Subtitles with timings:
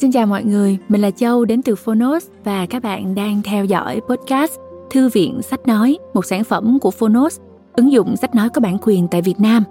[0.00, 3.64] Xin chào mọi người, mình là Châu đến từ Phonos và các bạn đang theo
[3.64, 4.52] dõi podcast
[4.90, 7.38] Thư viện Sách Nói, một sản phẩm của Phonos,
[7.76, 9.64] ứng dụng sách nói có bản quyền tại Việt Nam.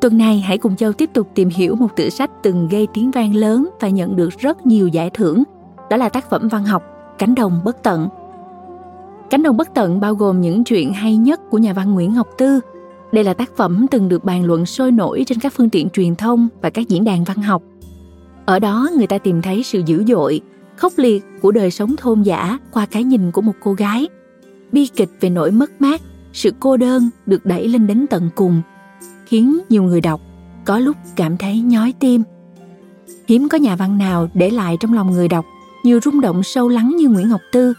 [0.00, 3.10] Tuần này hãy cùng Châu tiếp tục tìm hiểu một tựa sách từng gây tiếng
[3.10, 5.42] vang lớn và nhận được rất nhiều giải thưởng.
[5.90, 6.82] Đó là tác phẩm văn học
[7.18, 8.08] Cánh đồng bất tận.
[9.30, 12.28] Cánh đồng bất tận bao gồm những chuyện hay nhất của nhà văn Nguyễn Ngọc
[12.38, 12.60] Tư.
[13.12, 16.16] Đây là tác phẩm từng được bàn luận sôi nổi trên các phương tiện truyền
[16.16, 17.62] thông và các diễn đàn văn học
[18.44, 20.40] ở đó người ta tìm thấy sự dữ dội,
[20.76, 24.08] khốc liệt của đời sống thôn giả qua cái nhìn của một cô gái.
[24.72, 26.00] Bi kịch về nỗi mất mát,
[26.32, 28.62] sự cô đơn được đẩy lên đến tận cùng,
[29.26, 30.20] khiến nhiều người đọc
[30.64, 32.22] có lúc cảm thấy nhói tim.
[33.28, 35.44] Hiếm có nhà văn nào để lại trong lòng người đọc
[35.84, 37.74] nhiều rung động sâu lắng như nguyễn ngọc tư.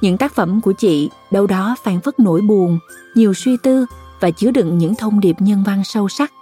[0.00, 2.78] Những tác phẩm của chị đâu đó phản phất nỗi buồn,
[3.14, 3.86] nhiều suy tư
[4.20, 6.32] và chứa đựng những thông điệp nhân văn sâu sắc.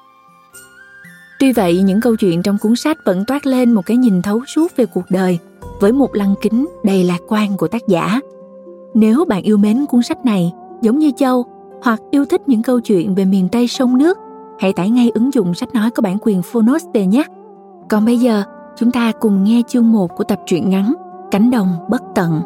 [1.38, 4.40] Tuy vậy, những câu chuyện trong cuốn sách vẫn toát lên một cái nhìn thấu
[4.46, 5.38] suốt về cuộc đời
[5.80, 8.20] với một lăng kính đầy lạc quan của tác giả.
[8.94, 11.44] Nếu bạn yêu mến cuốn sách này, giống như Châu,
[11.82, 14.18] hoặc yêu thích những câu chuyện về miền Tây sông nước,
[14.58, 17.24] hãy tải ngay ứng dụng sách nói có bản quyền Phonos về nhé.
[17.88, 18.42] Còn bây giờ,
[18.76, 20.94] chúng ta cùng nghe chương 1 của tập truyện ngắn
[21.30, 22.40] Cánh đồng bất tận.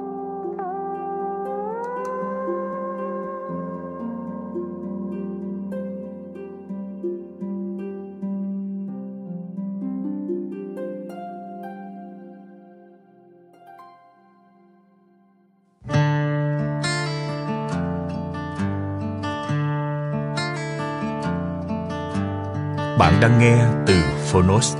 [23.03, 23.95] Bạn đang nghe từ
[24.27, 24.77] Phonos.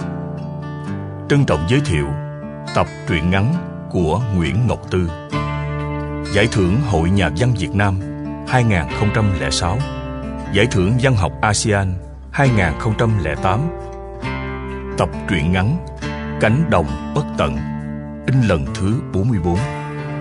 [1.29, 2.07] Trân trọng giới thiệu
[2.75, 3.55] tập truyện ngắn
[3.91, 5.11] của Nguyễn Ngọc Tư.
[6.35, 8.01] Giải thưởng Hội Nhà văn Việt Nam
[8.49, 9.79] 2006,
[10.53, 11.95] Giải thưởng Văn học ASEAN
[12.33, 13.61] 2008.
[14.99, 15.77] Tập truyện ngắn
[16.41, 17.57] Cánh đồng bất tận,
[18.27, 19.59] in lần thứ 44,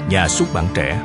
[0.09, 1.01] nhà xuất bản trẻ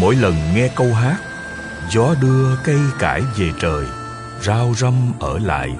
[0.00, 1.16] Mỗi lần nghe câu hát,
[1.90, 3.84] Gió đưa cây cải về trời,
[4.42, 5.70] Rau răm ở lại,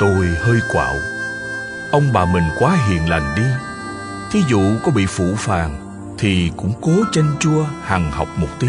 [0.00, 1.11] Tôi hơi quạo.
[1.92, 3.42] Ông bà mình quá hiền lành đi.
[4.30, 5.88] Thí dụ có bị phụ phàng,
[6.18, 8.68] Thì cũng cố chanh chua, hằng học một tí.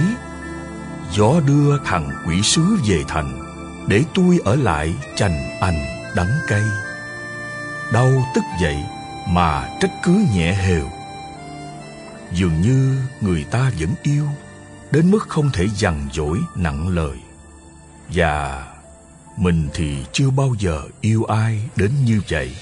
[1.12, 3.40] Gió đưa thằng quỷ sứ về thành,
[3.88, 5.86] Để tôi ở lại chành ảnh
[6.16, 6.62] đắng cay.
[7.94, 8.78] Đau tức vậy
[9.28, 10.90] mà trách cứ nhẹ hều.
[12.34, 14.28] Dường như người ta vẫn yêu,
[14.92, 17.18] đến mức không thể dằn dỗi nặng lời.
[18.10, 18.64] Và
[19.38, 22.56] mình thì chưa bao giờ yêu ai đến như vậy.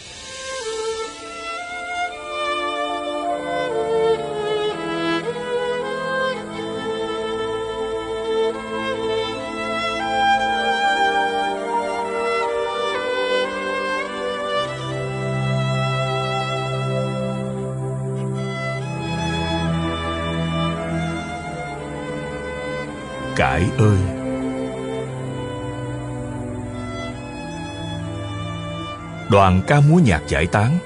[23.41, 23.97] Cải ơi.
[29.29, 30.77] Đoàn ca múa nhạc giải tán,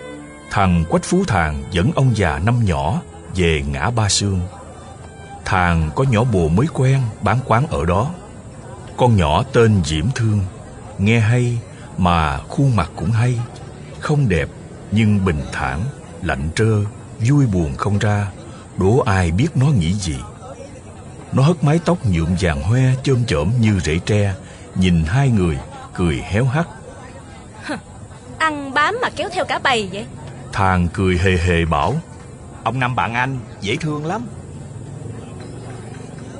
[0.51, 3.01] thằng quách phú thàng dẫn ông già năm nhỏ
[3.35, 4.39] về ngã ba sương.
[5.45, 8.11] Thằng có nhỏ bồ mới quen bán quán ở đó.
[8.97, 10.39] Con nhỏ tên diễm thương,
[10.97, 11.57] nghe hay
[11.97, 13.39] mà khuôn mặt cũng hay,
[13.99, 14.49] không đẹp
[14.91, 15.79] nhưng bình thản,
[16.21, 16.83] lạnh trơ,
[17.29, 18.27] vui buồn không ra,
[18.77, 20.17] đố ai biết nó nghĩ gì
[21.35, 24.35] nó hất mái tóc nhuộm vàng hoe chôm chổm như rễ tre
[24.75, 25.57] Nhìn hai người
[25.93, 26.67] cười héo hắt.
[28.37, 30.05] Ăn bám mà kéo theo cả bầy vậy?
[30.53, 31.95] Thằng cười hề hề bảo
[32.63, 34.27] Ông năm bạn anh dễ thương lắm.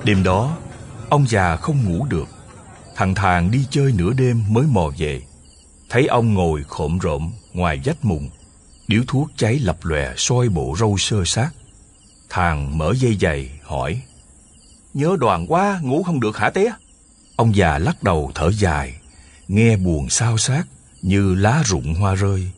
[0.04, 0.58] Đêm đó
[1.10, 2.28] Ông già không ngủ được.
[2.96, 5.22] Thằng thàng đi chơi nửa đêm mới mò về.
[5.90, 8.30] Thấy ông ngồi khổm rộm ngoài vách mùng
[8.88, 11.50] Điếu thuốc cháy lập lòe soi bộ râu sơ sát
[12.30, 14.02] Thàng mở dây giày hỏi
[14.96, 16.74] Nhớ đoàn quá ngủ không được hả té
[17.36, 18.96] Ông già lắc đầu thở dài,
[19.48, 20.64] nghe buồn sao xác
[21.02, 22.52] như lá rụng hoa rơi.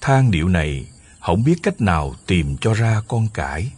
[0.00, 0.86] Than điệu này
[1.20, 3.72] không biết cách nào tìm cho ra con cải.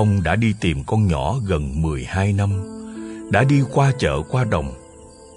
[0.00, 2.50] Ông đã đi tìm con nhỏ gần 12 năm,
[3.30, 4.72] đã đi qua chợ qua đồng,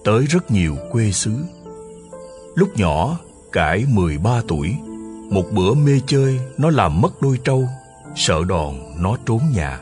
[0.03, 1.31] tới rất nhiều quê xứ.
[2.55, 3.19] Lúc nhỏ,
[3.51, 4.75] cải 13 tuổi,
[5.29, 7.67] một bữa mê chơi nó làm mất đôi trâu,
[8.15, 9.79] sợ đòn nó trốn nhà.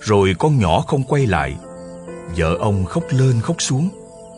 [0.00, 1.56] Rồi con nhỏ không quay lại,
[2.36, 3.88] vợ ông khóc lên khóc xuống,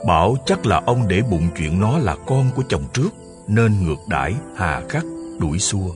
[0.06, 3.10] bảo chắc là ông để bụng chuyện nó là con của chồng trước,
[3.48, 5.04] nên ngược đãi hà khắc
[5.40, 5.90] đuổi xua.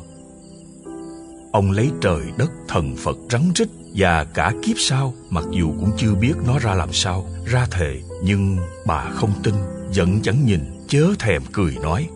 [1.53, 5.91] Ông lấy trời đất thần Phật rắn rít và cả kiếp sau mặc dù cũng
[5.97, 8.57] chưa biết nó ra làm sao, ra thề nhưng
[8.87, 9.55] bà không tin,
[9.91, 12.09] giận chẳng nhìn, chớ thèm cười nói.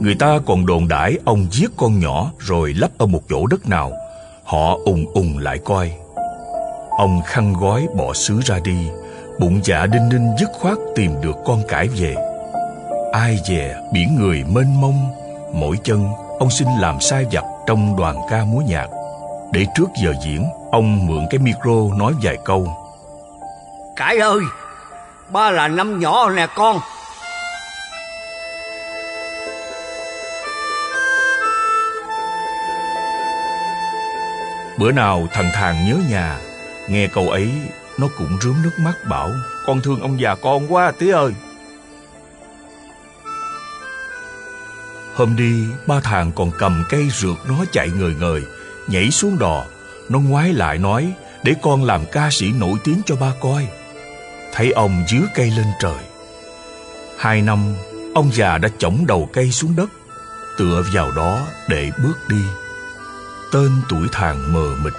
[0.00, 3.68] Người ta còn đồn đãi ông giết con nhỏ rồi lấp ở một chỗ đất
[3.68, 3.92] nào.
[4.44, 5.92] Họ ùng ùng lại coi.
[7.00, 8.90] Ông khăn gói bỏ xứ ra đi,
[9.38, 12.14] bụng dạ đinh ninh dứt khoát tìm được con cải về.
[13.12, 15.10] Ai dè biển người mênh mông,
[15.52, 16.08] mỗi chân
[16.38, 18.86] ông xin làm sai vặt trong đoàn ca múa nhạc.
[19.52, 22.66] Để trước giờ diễn, ông mượn cái micro nói vài câu.
[23.96, 24.40] Cải ơi,
[25.28, 26.78] ba là năm nhỏ nè con.
[34.78, 36.38] Bữa nào thằng thàng nhớ nhà,
[36.90, 37.50] nghe câu ấy
[37.98, 39.32] nó cũng rướm nước mắt bảo
[39.66, 41.32] Con thương ông già con quá tía ơi.
[45.14, 48.42] Hôm đi ba thằng còn cầm cây rượt nó chạy ngời ngời
[48.88, 49.64] Nhảy xuống đò.
[50.08, 53.68] Nó ngoái lại nói Để con làm ca sĩ nổi tiếng cho ba coi.
[54.52, 56.04] Thấy ông dứa cây lên trời.
[57.18, 57.74] Hai năm
[58.14, 59.90] Ông già đã chổng đầu cây xuống đất
[60.58, 62.42] Tựa vào đó để bước đi.
[63.52, 64.92] Tên tuổi thàng mờ mịt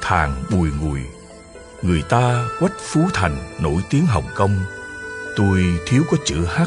[0.00, 1.00] Thàng bùi ngùi
[1.82, 4.60] Người ta quách Phú Thành nổi tiếng Hồng Kông.
[5.36, 6.62] Tôi thiếu có chữ H,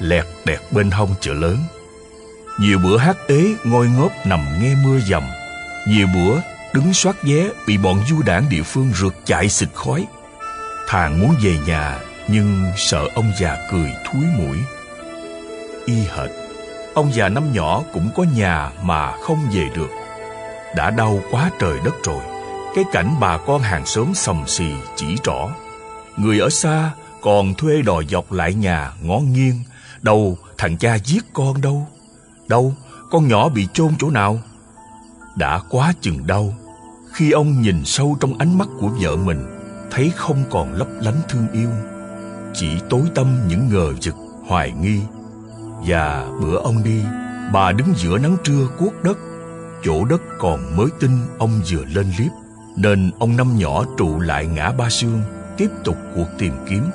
[0.00, 1.58] Lẹt đẹt bên hông chợ lớn.
[2.60, 5.22] Nhiều bữa hát ế ngồi ngóp nằm nghe mưa dầm.
[5.88, 6.40] Nhiều bữa
[6.72, 10.06] đứng soát vé Bị bọn du đảng địa phương rượt chạy xịt khói.
[10.88, 11.98] Thàng muốn về nhà,
[12.28, 14.58] Nhưng sợ ông già cười thúi mũi.
[15.84, 16.30] Y hệt,
[16.94, 19.90] Ông già năm nhỏ cũng có nhà mà không về được.
[20.76, 22.33] Đã đau quá trời đất rồi
[22.74, 24.64] cái cảnh bà con hàng xóm sầm xì
[24.96, 25.48] chỉ trỏ.
[26.16, 26.90] Người ở xa
[27.22, 29.64] còn thuê đòi dọc lại nhà ngó nghiêng.
[30.02, 31.86] Đâu, thằng cha giết con đâu?
[32.48, 32.74] Đâu,
[33.10, 34.38] con nhỏ bị chôn chỗ nào?
[35.36, 36.54] Đã quá chừng đau
[37.12, 39.44] Khi ông nhìn sâu trong ánh mắt của vợ mình,
[39.90, 41.70] Thấy không còn lấp lánh thương yêu.
[42.54, 44.14] Chỉ tối tâm những ngờ vực,
[44.46, 45.00] hoài nghi.
[45.86, 47.02] Và bữa ông đi,
[47.52, 49.18] Bà đứng giữa nắng trưa cuốc đất.
[49.84, 52.43] Chỗ đất còn mới tinh, ông vừa lên liếp
[52.76, 55.22] nên ông năm nhỏ trụ lại ngã ba sương
[55.56, 56.90] tiếp tục cuộc tìm kiếm.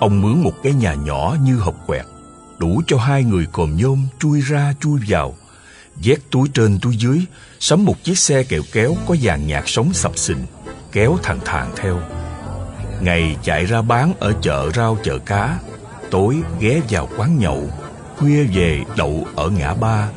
[0.00, 2.04] Ông mướn một cái nhà nhỏ như hộp quẹt,
[2.58, 5.34] đủ cho hai người còm nhôm chui ra chui vào,
[6.04, 7.20] vét túi trên túi dưới,
[7.60, 10.46] sắm một chiếc xe kẹo kéo có dàn nhạc sống sập sình,
[10.92, 12.00] kéo thằng thàng theo.
[13.02, 15.58] Ngày chạy ra bán ở chợ rau chợ cá,
[16.10, 17.70] Tối ghé vào quán nhậu,
[18.18, 20.08] Khuya về đậu ở ngã ba.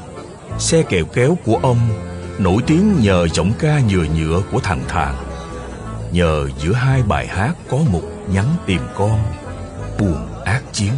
[0.60, 1.78] Xe kèo kéo của ông
[2.40, 5.16] Nổi tiếng nhờ giọng ca nhừa nhựa của thằng Thàng
[6.12, 8.02] Nhờ giữa hai bài hát có một
[8.34, 9.20] nhắn tìm con,
[10.00, 10.92] Buồn ác chiến.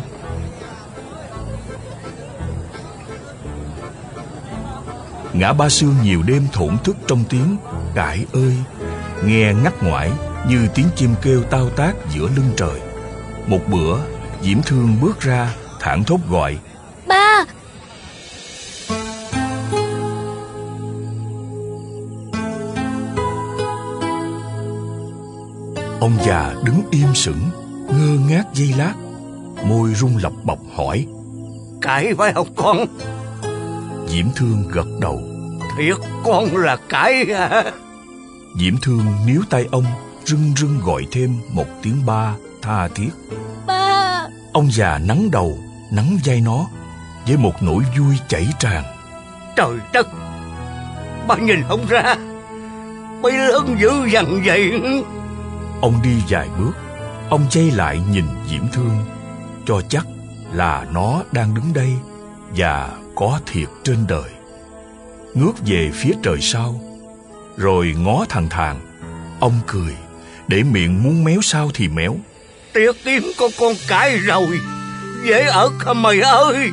[5.33, 7.57] Ngã ba sương nhiều đêm thổn thức trong tiếng,
[7.95, 8.53] Cải ơi!
[9.23, 10.11] Nghe ngắt ngoải
[10.49, 12.81] như tiếng chim kêu tao tác giữa lưng trời.
[13.47, 13.97] Một bữa,
[14.41, 16.57] Diễm Thương bước ra, thảng thốt gọi.
[17.07, 17.45] Ba!
[25.99, 27.49] Ông già đứng im sững,
[27.89, 28.93] ngơ ngác giây lát,
[29.63, 31.05] môi rung lập bọc hỏi.
[31.81, 32.85] Cải phải học con?
[34.07, 35.21] Diễm Thương gật đầu.
[35.77, 37.63] Thiệt con là cải à?
[38.59, 39.85] Diễm Thương níu tay ông
[40.27, 43.09] rưng rưng gọi thêm một tiếng ba tha thiết.
[43.67, 44.27] Ba!
[44.53, 45.57] Ông già nắng đầu,
[45.91, 46.67] nắng vai nó
[47.27, 48.83] với một nỗi vui chảy tràn.
[49.55, 50.07] Trời đất!
[51.27, 52.15] Ba nhìn không ra,
[53.21, 54.81] Bây lớn dữ dằn vậy
[55.81, 56.71] Ông đi vài bước
[57.29, 58.97] Ông dây lại nhìn Diễm Thương
[59.65, 60.07] Cho chắc
[60.53, 61.93] là nó đang đứng đây
[62.55, 64.29] Và có thiệt trên đời
[65.33, 66.81] Ngước về phía trời sau
[67.57, 68.79] Rồi ngó thằng thàng
[69.39, 69.95] Ông cười
[70.47, 72.15] Để miệng muốn méo sao thì méo.
[72.73, 74.59] Tiếc kiếm có con cái rồi.
[75.25, 76.69] Dễ ở không mày ơi?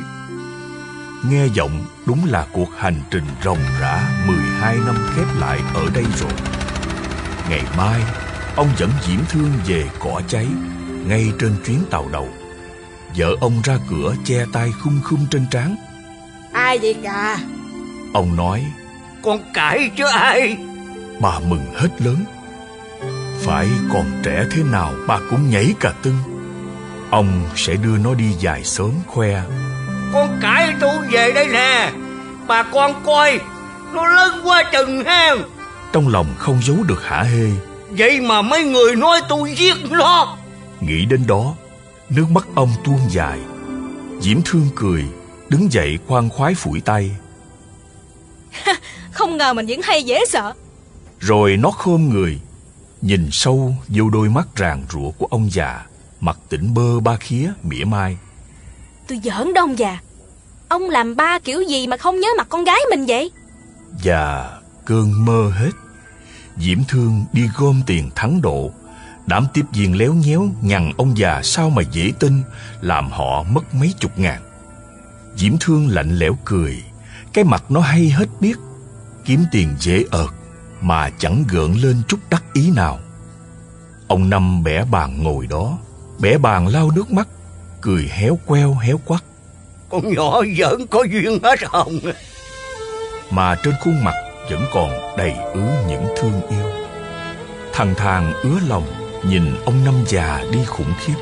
[1.29, 6.03] Nghe giọng đúng là cuộc hành trình ròng rã 12 năm khép lại ở đây
[6.19, 6.31] rồi.
[7.49, 8.01] Ngày mai
[8.55, 10.47] Ông dẫn Diễm Thương về cỏ cháy
[11.07, 12.29] Ngay trên chuyến tàu đầu.
[13.17, 15.75] Vợ ông ra cửa che tay khum khum trên trán.
[16.51, 17.37] Ai vậy cả
[18.13, 18.65] Ông nói
[19.21, 20.57] Con cải chứ ai?
[21.19, 22.25] Bà mừng hết lớn
[23.39, 26.17] Phải còn trẻ thế nào bà cũng nhảy cả tưng.
[27.09, 29.41] Ông sẽ đưa nó đi dài sớm khoe.
[30.13, 31.91] Con cải tôi về đây nè.
[32.47, 33.39] Bà con coi
[33.93, 35.35] Nó lớn quá chừng ha.
[35.93, 37.47] Trong lòng không giấu được hả hê.
[37.89, 40.37] Vậy mà mấy người nói tôi giết nó.
[40.81, 41.53] Nghĩ đến đó
[42.09, 43.39] Nước mắt ông tuôn dài.
[44.19, 45.05] Diễm Thương cười
[45.49, 47.11] Đứng dậy khoan khoái phủi tay.
[49.11, 50.53] Không ngờ mình vẫn hay dễ sợ.
[51.19, 52.39] Rồi nó khom người
[53.05, 55.85] Nhìn sâu vô đôi mắt ràng rụa của ông già
[56.19, 58.17] Mặt tỉnh bơ ba khía mỉa mai.
[59.07, 59.99] Tôi giỡn đâu ông già.
[60.67, 63.31] Ông làm ba kiểu gì mà không nhớ mặt con gái mình vậy?
[64.03, 64.51] Và
[64.85, 65.71] cơn mơ hết.
[66.57, 68.71] Diễm Thương đi gom tiền thắng độ.
[69.25, 72.41] Đám tiếp viên léo nhéo nhằn ông già sao mà dễ tin
[72.81, 74.41] Làm họ mất mấy chục ngàn.
[75.35, 76.83] Diễm Thương lạnh lẽo cười.
[77.33, 78.57] Cái mặt nó hay hết biết.
[79.25, 80.29] Kiếm tiền dễ ợt
[80.85, 82.99] Mà chẳng gợn lên chút đắc ý nào.
[84.07, 85.77] Ông Năm bẻ bàn ngồi đó
[86.19, 87.27] Bẻ bàn lau nước mắt
[87.81, 89.23] Cười héo queo héo quắc
[89.89, 91.99] Con nhỏ giỡn có duyên hết hồng
[93.31, 94.13] Mà trên khuôn mặt
[94.51, 96.71] vẫn còn đầy ứ những thương yêu.
[97.73, 98.87] Thằng thàng ứa lòng
[99.23, 101.15] nhìn ông năm già đi khủng khiếp.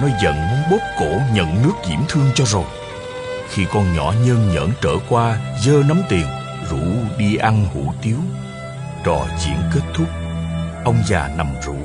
[0.00, 2.64] Nó giận muốn bóp cổ nhận nước diễm thương cho rồi.
[3.48, 6.26] Khi con nhỏ nhân nhẫn trở qua dơ nắm tiền
[6.70, 6.80] Rủ
[7.18, 8.16] đi ăn hủ tiếu
[9.04, 10.06] Trò chuyện kết thúc.
[10.84, 11.76] Ông già nằm rủ.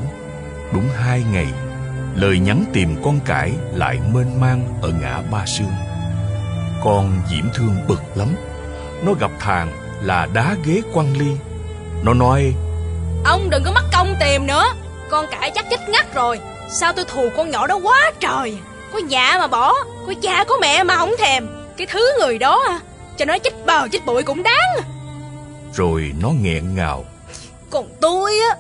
[0.74, 1.48] Đúng hai ngày,
[2.16, 5.74] Lời nhắn tìm con cải lại mênh mang ở ngã ba sương
[6.84, 8.36] Con diễm thương bực lắm.
[9.06, 11.32] Nó gặp thàng là đá ghế quăng ly.
[12.04, 12.54] Nó nói,
[13.26, 14.66] Ông đừng có mất công tìm nữa.
[15.10, 16.40] Con cải chắc chết ngắt rồi.
[16.80, 18.58] Sao tôi thù con nhỏ đó quá trời?
[18.94, 19.74] Có nhà mà bỏ,
[20.08, 21.48] Có cha có mẹ mà không thèm.
[21.78, 22.80] Cái thứ người đó à
[23.18, 24.93] Cho nó chết bờ chết bụi cũng đáng.
[25.74, 27.06] Rồi nó nghẹn ngào.
[27.70, 28.58] Còn tôi á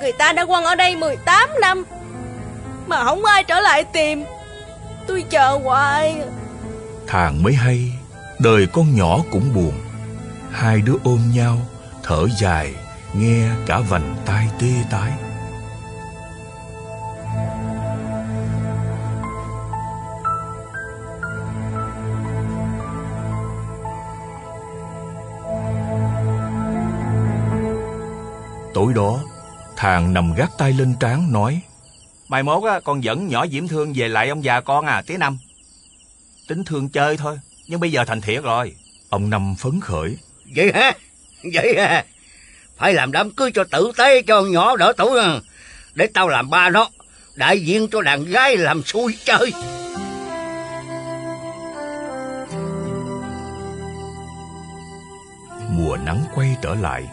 [0.00, 1.84] Người ta đã quăng ở đây 18 năm
[2.86, 4.24] Mà không ai trở lại tìm.
[5.06, 6.16] Tôi chờ hoài.
[7.06, 7.92] Thàng mới hay
[8.38, 9.72] Đời con nhỏ cũng buồn.
[10.50, 11.58] Hai đứa ôm nhau
[12.02, 12.74] Thở dài
[13.14, 15.12] Nghe cả vành tai tê tái
[28.82, 29.20] Tối đó
[29.76, 31.60] Thàng nằm gác tay lên trán nói
[32.28, 35.16] Mai mốt á, con dẫn nhỏ Diễm Thương về lại ông già con à tí
[35.16, 35.38] năm.
[36.48, 38.74] Tính thương chơi thôi Nhưng bây giờ thành thiệt rồi.
[39.10, 40.18] Ông Năm phấn khởi.
[40.56, 40.92] Vậy hả?
[41.54, 42.04] Vậy hả?
[42.76, 45.40] Phải làm đám cưới cho tử tế cho nhỏ đỡ tuổi à.
[45.94, 46.88] Để tao làm ba nó
[47.34, 49.52] Đại diện cho đàn gái làm xui chơi.
[55.68, 57.04] Mùa nắng quay trở lại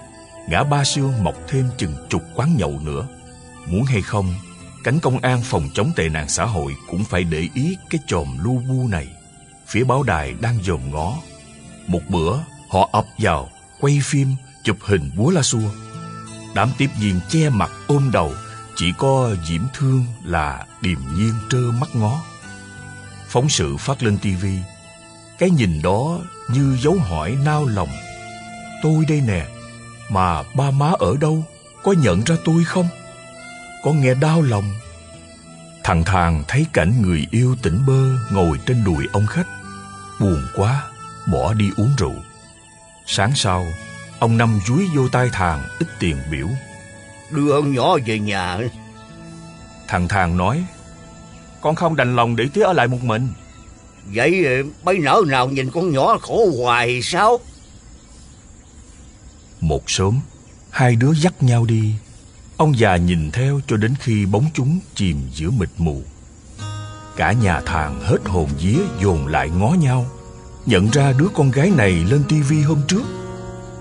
[0.49, 3.07] gã ba sương mọc thêm chừng chục quán nhậu nữa.
[3.67, 4.33] Muốn hay không
[4.83, 8.37] Cánh công an phòng chống tệ nạn xã hội Cũng phải để ý cái chòm
[8.43, 9.07] lu bu này.
[9.67, 11.13] Phía báo đài đang dòm ngó.
[11.87, 12.37] Một bữa,
[12.69, 14.27] họ ập vào, Quay phim,
[14.63, 15.69] chụp hình búa la xua.
[16.55, 18.33] Đám tiếp viên che mặt ôm đầu,
[18.75, 22.21] Chỉ có Diễm Thương là điềm nhiên trơ mắt ngó.
[23.27, 24.57] Phóng sự phát lên tivi
[25.39, 27.89] Cái nhìn đó như dấu hỏi nao lòng.
[28.83, 29.45] Tôi đây nè
[30.09, 31.43] mà ba má ở đâu?
[31.83, 32.87] Có nhận ra tôi không?
[33.83, 34.73] Có nghe đau lòng?
[35.83, 39.47] Thằng thàng thấy cảnh người yêu tỉnh bơ Ngồi trên đùi ông khách.
[40.19, 40.83] Buồn quá
[41.31, 42.15] Bỏ đi uống rượu.
[43.05, 43.65] Sáng sau
[44.19, 46.47] Ông Năm dúi vô tay thàng ít tiền biểu.
[47.31, 48.57] Đưa ông nhỏ về nhà.
[49.87, 50.65] Thằng thàng nói
[51.61, 53.27] Con không đành lòng để tía ở lại một mình.
[54.13, 54.45] Vậy
[54.83, 57.39] bấy nỡ nào nhìn con nhỏ khổ hoài sao
[59.61, 60.19] Một sớm.
[60.69, 61.93] Hai đứa dắt nhau đi.
[62.57, 66.03] Ông già nhìn theo cho đến khi bóng chúng chìm giữa mịt mù.
[67.19, 70.05] Cả nhà thàng hết hồn vía dồn lại ngó nhau
[70.65, 73.03] Nhận ra đứa con gái này lên tivi hôm trước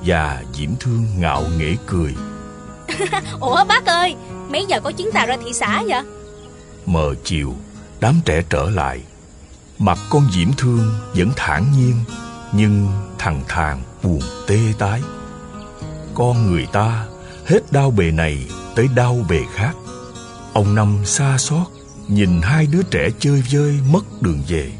[0.06, 2.14] Và Diễm Thương ngạo nghễ cười.
[3.40, 4.16] Ủa bác ơi
[4.48, 6.02] Mấy giờ có chuyến tàu ra thị xã vậy?
[6.86, 7.54] Mờ chiều
[8.00, 9.00] Đám trẻ trở lại.
[9.78, 11.94] Mặt con Diễm Thương vẫn thản nhiên
[12.52, 15.00] Nhưng thằng thàng buồn tê tái
[16.18, 17.06] Con người ta
[17.46, 19.72] Hết đau bề này Tới đau bề khác
[20.52, 21.66] Ông Năm xa xót
[22.08, 24.72] Nhìn hai đứa trẻ chơi vơi mất đường về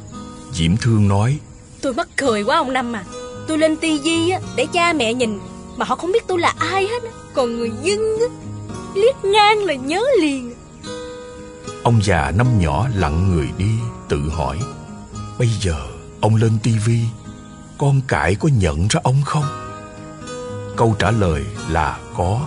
[0.53, 1.39] Diễm Thương nói
[1.83, 3.05] Tôi mắc cười quá ông Năm à
[3.49, 5.39] Tôi lên tivi á để cha mẹ nhìn
[5.77, 7.11] Mà họ không biết tôi là ai hết á.
[7.35, 8.27] Còn người dân á
[8.95, 10.55] Liếc ngang là nhớ liền
[11.83, 13.71] Ông già năm nhỏ lặng người đi
[14.09, 14.59] Tự hỏi
[15.39, 15.77] Bây giờ
[16.21, 17.01] ông lên tivi
[17.79, 19.58] Con cải có nhận ra ông không?
[20.79, 22.47] Câu trả lời là có.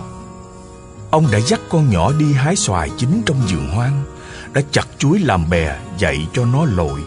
[1.10, 4.04] Ông đã dắt con nhỏ đi hái xoài chín trong vườn hoang
[4.52, 7.00] Đã chặt chuối làm bè dạy cho nó lội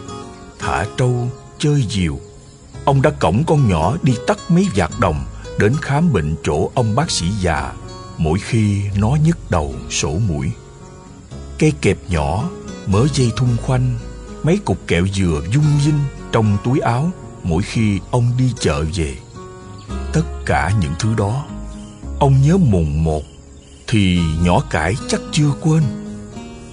[0.58, 2.18] Thả trâu, chơi diều.
[2.84, 5.24] Ông đã cổng con nhỏ đi tắt mấy vạt đồng
[5.58, 7.72] Đến khám bệnh chỗ ông bác sĩ già
[8.18, 10.50] Mỗi khi nó nhức đầu sổ mũi.
[11.58, 12.48] Cây kẹp nhỏ,
[12.86, 13.98] mớ dây thun khoanh
[14.42, 16.00] Mấy cục kẹo dừa dung dinh
[16.32, 17.10] trong túi áo
[17.42, 19.16] Mỗi khi ông đi chợ về.
[20.12, 21.44] Tất cả những thứ đó.
[22.18, 23.22] Ông nhớ mùng một
[23.86, 25.82] Thì nhỏ cải chắc chưa quên.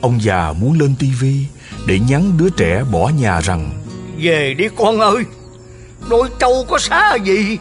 [0.04, 1.46] Ông già muốn lên tivi
[1.86, 3.72] Để nhắn đứa trẻ bỏ nhà rằng
[4.18, 5.24] Về đi con ơi
[6.10, 7.58] Đôi trâu có xá gì?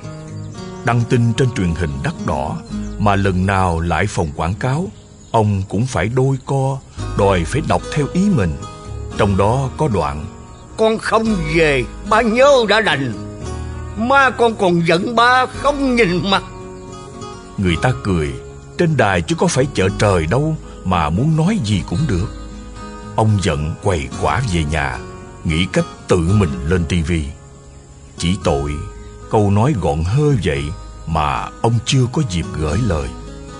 [0.84, 2.56] Đăng tin trên truyền hình đắt đỏ
[2.98, 4.86] Mà lần nào lại phòng quảng cáo
[5.30, 6.78] Ông cũng phải đôi co
[7.18, 8.56] Đòi phải đọc theo ý mình.
[9.18, 10.24] Trong đó có đoạn
[10.76, 13.31] Con không về Ba nhớ đã đành
[13.96, 16.42] Ma con còn giận ba không nhìn mặt.
[17.58, 18.32] Người ta cười,
[18.78, 22.26] Trên đài chứ có phải chợ trời đâu Mà muốn nói gì cũng được.
[23.16, 24.98] Ông giận quầy quả về nhà,
[25.44, 27.24] Nghĩ cách tự mình lên tivi
[28.18, 28.72] Chỉ tội,
[29.30, 30.62] Câu nói gọn hơi vậy
[31.06, 33.08] Mà ông chưa có dịp gửi lời.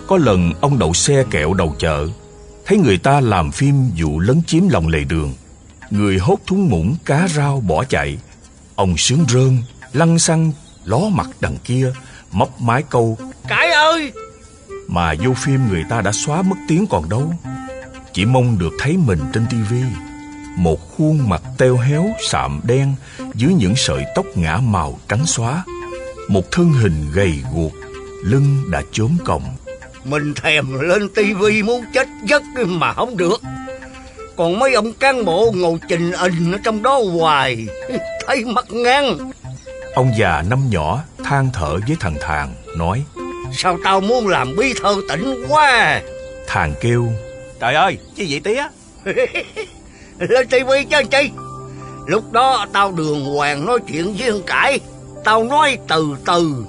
[0.06, 2.06] Có lần ông đậu xe kẹo đầu chợ,
[2.66, 5.32] Thấy người ta làm phim vụ lấn chiếm lòng lề đường.
[5.90, 8.18] Người hốt thúng muỗng cá rau bỏ chạy.
[8.74, 9.58] Ông sướng rơn
[9.92, 10.52] Lăn xăng
[10.84, 11.92] Ló mặt đằng kia
[12.32, 13.18] Móc mái câu.
[13.48, 14.12] Cải ơi!
[14.88, 17.32] Mà vô phim người ta đã xóa mất tiếng còn đâu.
[18.12, 19.82] Chỉ mong được thấy mình trên tivi
[20.56, 22.94] Một khuôn mặt teo héo sạm đen
[23.34, 25.64] Dưới những sợi tóc ngã màu trắng xóa.
[26.28, 27.72] Một thân hình gầy guộc
[28.24, 29.42] Lưng đã chốm còng.
[30.04, 33.42] Mình thèm lên tivi muốn chết giấc mà không được.
[34.36, 37.66] Còn mấy ông cán bộ ngồi trình hình ở trong đó hoài.
[38.26, 39.32] Thấy mặt ngang
[39.94, 43.04] Ông già năm nhỏ than thở với thằng Thàng Nói
[43.52, 46.00] Sao tao muốn làm bí thư tỉnh quá?
[46.46, 47.08] Thàng kêu
[47.60, 48.64] Trời ơi chứ vậy tía?
[50.18, 51.30] Lên tivi chứ chi?
[52.06, 54.80] Lúc đó tao đường hoàng nói chuyện với thằng cải.
[55.24, 56.66] Tao nói từ từ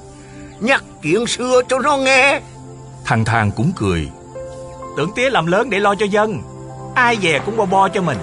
[0.59, 2.39] Nhắc chuyện xưa cho nó nghe.
[3.05, 4.09] Thằng Thàng cũng cười
[4.97, 6.41] Tưởng tía làm lớn để lo cho dân.
[6.95, 8.17] Ai về cũng bo bo cho mình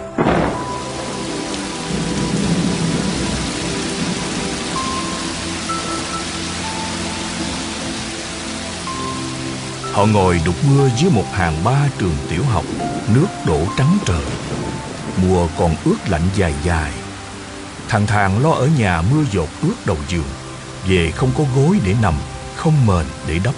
[10.00, 12.64] Họ ngồi đục mưa dưới một hàng ba trường tiểu học
[13.14, 14.24] Nước đổ trắng trời.
[15.16, 16.92] Mùa còn ướt lạnh dài dài.
[17.88, 20.28] Thằng Thàng lo ở nhà mưa dột ướt đầu giường
[20.88, 22.14] Về không có gối để nằm
[22.56, 23.54] Không mền để đắp.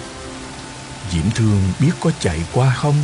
[1.11, 2.95] Diễm Thương biết có chạy qua không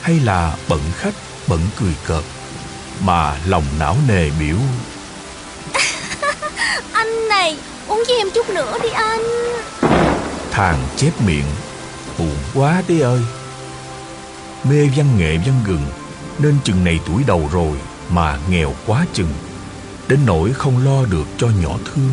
[0.00, 1.14] Hay là bận khách
[1.48, 2.24] bận cười cợt
[3.00, 4.56] Mà lòng não nề biểu.
[6.92, 9.22] Anh này Uống với em chút nữa đi anh.
[10.50, 11.46] Thàng chép miệng
[12.22, 13.20] Buồn quá tí ơi.
[14.64, 15.86] Mê văn nghệ văn gừng,
[16.38, 17.76] Nên chừng này tuổi đầu rồi
[18.10, 19.32] Mà nghèo quá chừng,
[20.08, 22.12] Đến nỗi không lo được cho nhỏ thương.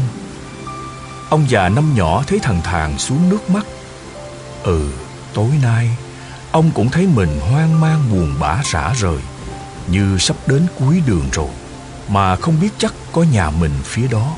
[1.29, 3.65] Ông già năm nhỏ thấy thằng Thàng xuống nước mắt.
[4.63, 4.91] Ừ
[5.33, 5.97] tối nay,
[6.51, 9.19] Ông cũng thấy mình hoang mang buồn bã rã rời,
[9.87, 11.49] Như sắp đến cuối đường rồi,
[12.07, 14.35] Mà không biết chắc có nhà mình phía đó.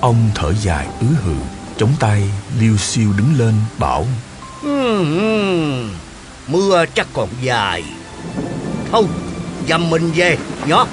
[0.00, 1.34] Ông thở dài ứ hự,
[1.78, 4.06] Chống tay liêu siêu đứng lên bảo
[6.46, 7.84] Mưa chắc còn dài.
[8.92, 9.04] Thôi
[9.68, 10.86] dầm mình về nhỏ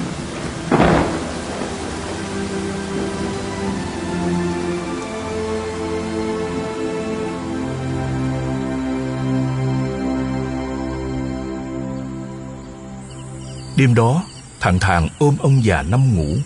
[13.75, 14.23] Đêm đó
[14.59, 16.37] Thằng Thàng ôm ông già năm ngủ.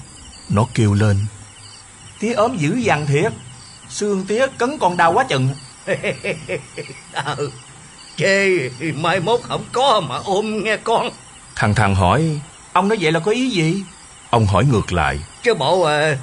[0.49, 1.17] Nó kêu lên
[2.19, 3.33] Tía ốm dữ dằn thiệt.
[3.89, 5.49] Xương tía cấn còn đau quá chừng
[7.37, 7.51] ừ,
[8.17, 11.09] Chê mai mốt không có mà ôm nghe con
[11.55, 12.39] Thằng Thàng hỏi
[12.73, 13.83] Ông nói vậy là có ý gì
[14.29, 16.17] Ông hỏi ngược lại Chứ bộ à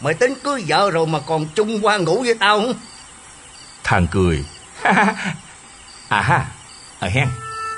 [0.00, 2.74] Mày tính cưới vợ rồi mà còn chung qua ngủ với tao không
[3.88, 4.44] Thang cười.
[6.08, 6.46] à ha,
[7.00, 7.28] à hen.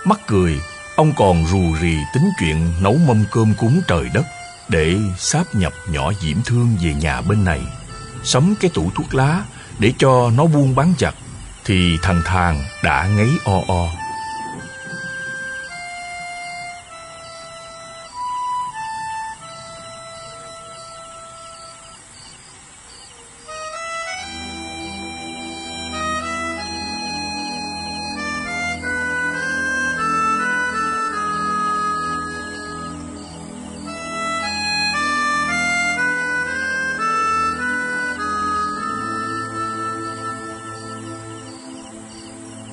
[0.04, 0.61] Mắc cười,
[0.96, 4.24] ông còn rù rì tính chuyện nấu mâm cơm cúng trời đất
[4.68, 7.61] để sáp nhập nhỏ diễm thương về nhà bên này.
[8.24, 9.42] Sắm cái tủ thuốc lá
[9.81, 11.14] để cho nó buông bán chặt
[11.64, 14.00] thì thằng thàng đã ngáy o o.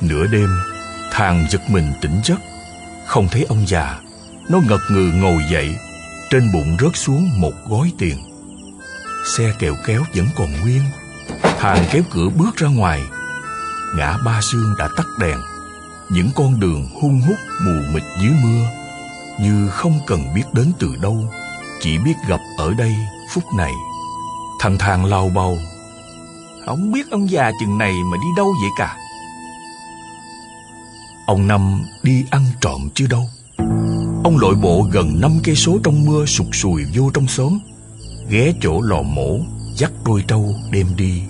[0.09, 0.49] Nửa đêm,
[1.11, 2.39] thằng giật mình tỉnh giấc,
[3.05, 3.99] không thấy ông già.
[4.49, 5.75] Nó ngật ngừ ngồi dậy,
[6.29, 8.17] trên bụng rớt xuống một gói tiền.
[9.37, 10.81] Xe kẹo kéo vẫn còn nguyên.
[11.59, 13.03] Thằng kéo cửa bước ra ngoài.
[13.95, 15.37] Ngã ba sương đã tắt đèn.
[16.09, 18.67] Những con đường hung hút mù mịt dưới mưa,
[19.39, 21.33] như không cần biết đến từ đâu,
[21.81, 22.95] chỉ biết gặp ở đây
[23.33, 23.73] phút này.
[24.59, 25.57] Thằng thằng lao bầu.
[26.65, 28.97] Không biết ông già chừng này mà đi đâu vậy cả.
[31.27, 33.29] Ông Năm đi ăn trộm chứ đâu?
[34.23, 37.59] Ông lội bộ gần năm cây số trong mưa sụt sùi vô trong xóm
[38.29, 39.39] Ghé chỗ lò mổ
[39.75, 41.21] Dắt đôi trâu đem đi.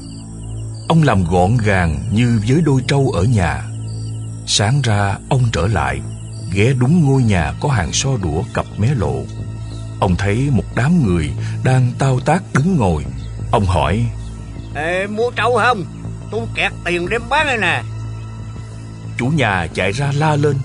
[0.87, 3.63] Ông làm gọn gàng như với đôi trâu ở nhà.
[4.47, 6.01] Sáng ra ông trở lại
[6.53, 9.23] Ghé đúng ngôi nhà có hàng so đũa cặp mé lộ.
[9.99, 11.31] Ông thấy một đám người
[11.63, 13.05] đang tao tác đứng ngồi.
[13.51, 14.05] Ông hỏi
[14.75, 15.85] Ê, mua trâu không?
[16.31, 17.83] Tôi kẹt tiền đem bán đây nè.
[19.17, 20.55] Chủ nhà chạy ra la lên.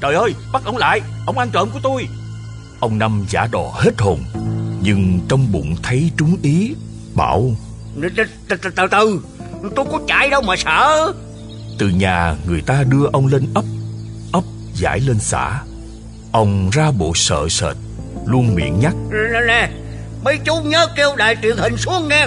[0.00, 2.08] Trời ơi bắt ông lại Ông ăn trộm của tôi.
[2.80, 4.20] Ông Năm giả đò hết hồn
[4.82, 6.74] Nhưng trong bụng thấy trúng ý
[7.14, 7.50] Bảo
[8.48, 9.20] Từ từ từ
[9.76, 11.12] Tôi có chạy đâu mà sợ.
[11.78, 13.64] Từ nhà người ta đưa ông lên ấp
[14.32, 15.62] Ấp giải lên xã.
[16.32, 17.76] Ông ra bộ sợ sệt
[18.26, 18.94] Luôn miệng nhắc.
[19.10, 19.70] Nè nè
[20.24, 22.26] Mấy chú nhớ kêu đài truyền hình xuống nghe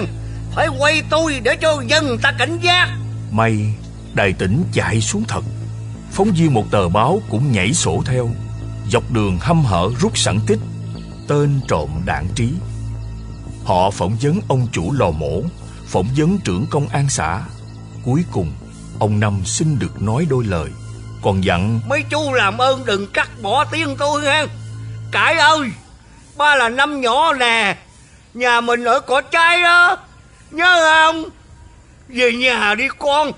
[0.54, 2.88] Phải quay tôi để cho dân ta cảnh giác.
[3.30, 3.74] May
[4.14, 5.44] Đài tỉnh chạy xuống thật.
[6.12, 8.30] Phóng viên một tờ báo cũng nhảy sổ theo.
[8.90, 10.58] Dọc đường hăm hở rút sẵn tích.
[11.28, 12.52] Tên trộm đảng trí.
[13.64, 15.42] Họ phỏng vấn ông chủ lò mổ,
[15.86, 17.40] Phỏng vấn trưởng công an xã.
[18.04, 18.52] Cuối cùng,
[18.98, 20.70] Ông Năm xin được nói đôi lời.
[21.22, 24.46] Còn dặn, Mấy chú làm ơn đừng cắt bỏ tiếng tôi nha
[25.12, 25.68] Cải ơi,
[26.36, 27.76] Ba là năm nhỏ nè,
[28.34, 29.96] Nhà mình ở cỏ trai đó.
[30.50, 31.24] Nhớ không?
[32.08, 33.32] Về nhà đi con.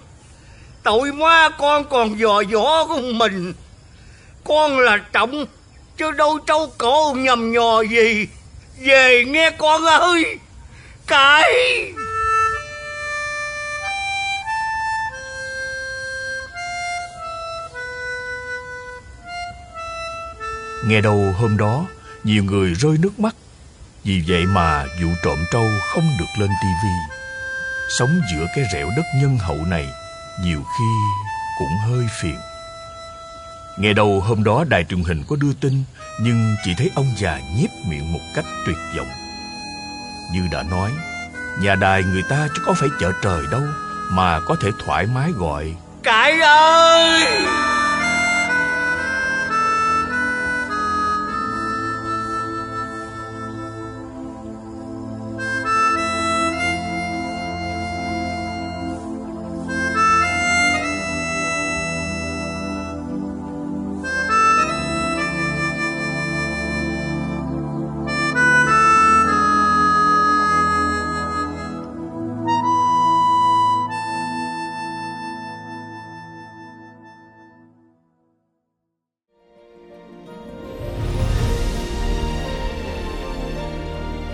[0.86, 3.54] Tội ma con còn dò dỏ của mình.
[4.44, 5.46] Con là trọng,
[5.96, 8.26] Chứ đâu trâu cổ nhầm nhò gì.
[8.78, 10.38] Về nghe con ơi,
[11.06, 11.52] Cái.
[20.86, 21.86] Nghe đầu hôm đó,
[22.24, 23.34] Nhiều người rơi nước mắt.
[24.04, 26.94] Vì vậy mà vụ trộm trâu không được lên tivi
[27.98, 29.86] Sống giữa cái rẻo đất nhân hậu này
[30.42, 30.84] nhiều khi
[31.58, 32.36] cũng hơi phiền.
[33.78, 35.84] Nghe đầu hôm đó đài truyền hình có đưa tin,
[36.20, 39.08] nhưng chỉ thấy ông già nhếch miệng một cách tuyệt vọng.
[40.32, 40.90] Như đã nói,
[41.60, 43.62] nhà đài người ta chứ có phải chợ trời đâu
[44.10, 47.65] mà có thể thoải mái gọi Cải ơi!